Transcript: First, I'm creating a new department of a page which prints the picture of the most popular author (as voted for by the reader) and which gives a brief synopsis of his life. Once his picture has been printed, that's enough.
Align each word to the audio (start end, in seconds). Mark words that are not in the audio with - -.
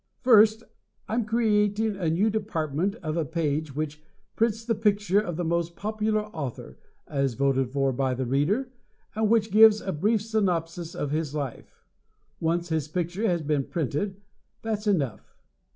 First, 0.23 0.63
I'm 1.07 1.25
creating 1.25 1.95
a 1.95 2.09
new 2.09 2.31
department 2.31 2.95
of 3.03 3.15
a 3.17 3.23
page 3.23 3.75
which 3.75 4.01
prints 4.35 4.65
the 4.65 4.73
picture 4.73 5.19
of 5.19 5.35
the 5.35 5.43
most 5.43 5.75
popular 5.75 6.23
author 6.29 6.79
(as 7.07 7.35
voted 7.35 7.69
for 7.69 7.93
by 7.93 8.15
the 8.15 8.25
reader) 8.25 8.71
and 9.13 9.29
which 9.29 9.51
gives 9.51 9.79
a 9.79 9.91
brief 9.91 10.23
synopsis 10.23 10.95
of 10.95 11.11
his 11.11 11.35
life. 11.35 11.83
Once 12.39 12.69
his 12.69 12.87
picture 12.87 13.27
has 13.27 13.43
been 13.43 13.65
printed, 13.65 14.19
that's 14.63 14.87
enough. 14.87 15.37